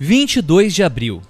22 0.00 0.74
de 0.74 0.84
abril. 0.84 1.20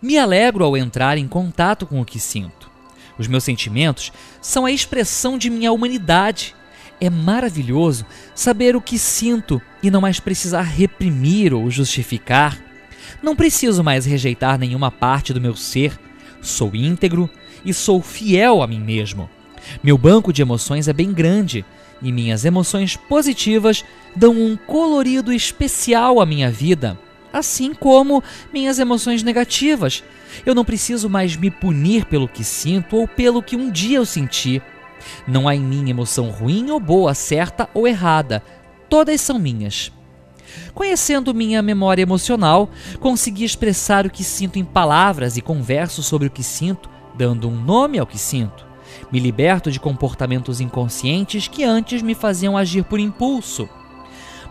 Me 0.00 0.16
alegro 0.16 0.64
ao 0.64 0.76
entrar 0.76 1.18
em 1.18 1.26
contato 1.26 1.84
com 1.84 2.00
o 2.00 2.04
que 2.04 2.20
sinto. 2.20 2.70
Os 3.18 3.26
meus 3.26 3.42
sentimentos 3.42 4.12
são 4.40 4.64
a 4.64 4.70
expressão 4.70 5.36
de 5.36 5.50
minha 5.50 5.72
humanidade. 5.72 6.54
É 7.00 7.10
maravilhoso 7.10 8.06
saber 8.32 8.76
o 8.76 8.80
que 8.80 8.96
sinto 8.96 9.60
e 9.82 9.90
não 9.90 10.00
mais 10.00 10.20
precisar 10.20 10.62
reprimir 10.62 11.52
ou 11.52 11.68
justificar. 11.68 12.62
Não 13.20 13.34
preciso 13.34 13.82
mais 13.82 14.06
rejeitar 14.06 14.56
nenhuma 14.56 14.92
parte 14.92 15.32
do 15.32 15.40
meu 15.40 15.56
ser. 15.56 15.98
Sou 16.40 16.70
íntegro 16.76 17.28
e 17.64 17.74
sou 17.74 18.00
fiel 18.00 18.62
a 18.62 18.68
mim 18.68 18.78
mesmo. 18.78 19.28
Meu 19.82 19.98
banco 19.98 20.32
de 20.32 20.42
emoções 20.42 20.86
é 20.86 20.92
bem 20.92 21.12
grande 21.12 21.64
e 22.00 22.12
minhas 22.12 22.44
emoções 22.44 22.94
positivas 22.94 23.84
dão 24.14 24.32
um 24.32 24.56
colorido 24.56 25.32
especial 25.32 26.20
à 26.20 26.24
minha 26.24 26.52
vida 26.52 26.96
assim 27.32 27.74
como 27.74 28.22
minhas 28.52 28.78
emoções 28.78 29.22
negativas. 29.22 30.02
Eu 30.44 30.54
não 30.54 30.64
preciso 30.64 31.08
mais 31.08 31.36
me 31.36 31.50
punir 31.50 32.04
pelo 32.04 32.28
que 32.28 32.44
sinto 32.44 32.96
ou 32.96 33.08
pelo 33.08 33.42
que 33.42 33.56
um 33.56 33.70
dia 33.70 33.98
eu 33.98 34.06
senti. 34.06 34.62
Não 35.26 35.48
há 35.48 35.54
em 35.54 35.60
mim 35.60 35.90
emoção 35.90 36.30
ruim 36.30 36.70
ou 36.70 36.80
boa, 36.80 37.14
certa 37.14 37.68
ou 37.74 37.86
errada. 37.86 38.42
Todas 38.88 39.20
são 39.20 39.38
minhas. 39.38 39.92
Conhecendo 40.74 41.34
minha 41.34 41.62
memória 41.62 42.02
emocional, 42.02 42.70
consegui 42.98 43.44
expressar 43.44 44.06
o 44.06 44.10
que 44.10 44.24
sinto 44.24 44.58
em 44.58 44.64
palavras 44.64 45.36
e 45.36 45.40
converso 45.40 46.02
sobre 46.02 46.26
o 46.26 46.30
que 46.30 46.42
sinto, 46.42 46.88
dando 47.16 47.48
um 47.48 47.60
nome 47.60 47.98
ao 47.98 48.06
que 48.06 48.18
sinto. 48.18 48.66
Me 49.12 49.20
liberto 49.20 49.70
de 49.70 49.80
comportamentos 49.80 50.60
inconscientes 50.60 51.48
que 51.48 51.64
antes 51.64 52.02
me 52.02 52.14
faziam 52.14 52.56
agir 52.56 52.84
por 52.84 52.98
impulso. 52.98 53.68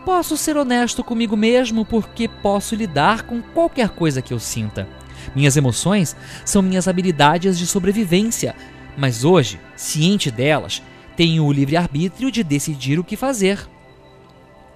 Posso 0.05 0.37
ser 0.37 0.57
honesto 0.57 1.03
comigo 1.03 1.35
mesmo 1.35 1.85
porque 1.85 2.27
posso 2.27 2.75
lidar 2.75 3.23
com 3.23 3.41
qualquer 3.41 3.89
coisa 3.89 4.21
que 4.21 4.33
eu 4.33 4.39
sinta. 4.39 4.87
Minhas 5.35 5.57
emoções 5.57 6.15
são 6.45 6.61
minhas 6.61 6.87
habilidades 6.87 7.57
de 7.57 7.67
sobrevivência, 7.67 8.55
mas 8.97 9.23
hoje, 9.23 9.59
ciente 9.75 10.31
delas, 10.31 10.81
tenho 11.15 11.45
o 11.45 11.51
livre-arbítrio 11.51 12.31
de 12.31 12.43
decidir 12.43 12.97
o 12.97 13.03
que 13.03 13.15
fazer. 13.15 13.59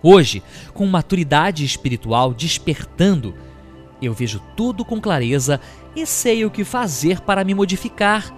Hoje, 0.02 0.44
com 0.74 0.86
maturidade 0.86 1.64
espiritual 1.64 2.34
despertando, 2.34 3.34
eu 4.02 4.14
vejo 4.14 4.42
tudo 4.56 4.84
com 4.84 5.00
clareza 5.00 5.62
e 5.96 6.06
sei 6.06 6.44
o 6.44 6.52
que 6.52 6.66
fazer 6.66 7.22
para 7.22 7.46
me 7.46 7.54
modificar. 7.54 8.34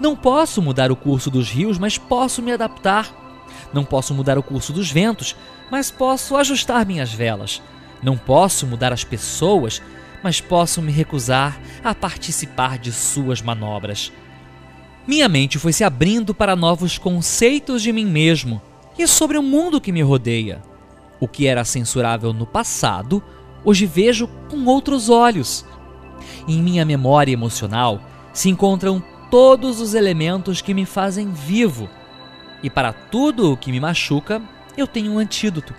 Não 0.00 0.16
posso 0.16 0.62
mudar 0.62 0.90
o 0.90 0.96
curso 0.96 1.30
dos 1.30 1.50
rios, 1.50 1.78
mas 1.78 1.98
posso 1.98 2.40
me 2.40 2.52
adaptar. 2.52 3.19
Não 3.72 3.84
posso 3.84 4.14
mudar 4.14 4.38
o 4.38 4.42
curso 4.42 4.72
dos 4.72 4.90
ventos, 4.90 5.36
mas 5.70 5.90
posso 5.90 6.36
ajustar 6.36 6.84
minhas 6.84 7.12
velas. 7.12 7.62
Não 8.02 8.16
posso 8.16 8.66
mudar 8.66 8.92
as 8.92 9.04
pessoas, 9.04 9.80
mas 10.22 10.40
posso 10.40 10.82
me 10.82 10.90
recusar 10.90 11.60
a 11.84 11.94
participar 11.94 12.78
de 12.78 12.92
suas 12.92 13.40
manobras. 13.40 14.12
Minha 15.06 15.28
mente 15.28 15.58
foi 15.58 15.72
se 15.72 15.84
abrindo 15.84 16.34
para 16.34 16.56
novos 16.56 16.98
conceitos 16.98 17.82
de 17.82 17.92
mim 17.92 18.04
mesmo 18.04 18.60
e 18.98 19.06
sobre 19.06 19.38
o 19.38 19.42
mundo 19.42 19.80
que 19.80 19.92
me 19.92 20.02
rodeia. 20.02 20.62
O 21.18 21.28
que 21.28 21.46
era 21.46 21.64
censurável 21.64 22.32
no 22.32 22.46
passado, 22.46 23.22
hoje 23.64 23.86
vejo 23.86 24.28
com 24.48 24.64
outros 24.66 25.08
olhos. 25.08 25.64
Em 26.46 26.62
minha 26.62 26.84
memória 26.84 27.32
emocional 27.32 28.00
se 28.32 28.48
encontram 28.48 29.02
todos 29.30 29.80
os 29.80 29.94
elementos 29.94 30.60
que 30.60 30.74
me 30.74 30.84
fazem 30.84 31.30
vivo 31.32 31.88
e 32.62 32.70
para 32.70 32.92
tudo 32.92 33.52
o 33.52 33.56
que 33.56 33.70
me 33.70 33.80
machuca, 33.80 34.40
eu 34.76 34.86
tenho 34.86 35.12
um 35.12 35.18
antídoto. 35.18 35.74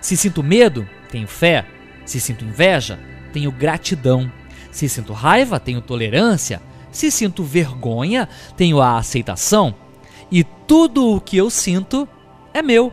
Se 0.00 0.16
sinto 0.16 0.42
medo, 0.42 0.88
tenho 1.10 1.26
fé. 1.26 1.64
Se 2.04 2.20
sinto 2.20 2.44
inveja, 2.44 2.98
tenho 3.32 3.50
gratidão. 3.50 4.30
Se 4.70 4.88
sinto 4.88 5.12
raiva, 5.12 5.58
tenho 5.58 5.80
tolerância. 5.80 6.60
Se 6.90 7.10
sinto 7.10 7.42
vergonha, 7.42 8.28
tenho 8.56 8.80
a 8.80 8.96
aceitação. 8.98 9.74
E 10.30 10.44
tudo 10.66 11.14
o 11.14 11.20
que 11.20 11.36
eu 11.36 11.50
sinto 11.50 12.08
é 12.52 12.62
meu. 12.62 12.92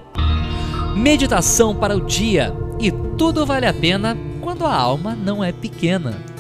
Meditação 0.96 1.75
para 1.75 1.96
o 1.96 2.06
dia. 2.06 2.53
E 2.79 2.91
tudo 3.17 3.46
vale 3.46 3.66
a 3.66 3.73
pena 3.73 4.17
quando 4.41 4.66
a 4.66 4.75
alma 4.75 5.16
não 5.16 5.44
é 5.44 5.51
pequena. 5.51 6.32